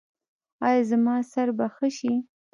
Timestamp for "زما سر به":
0.89-1.65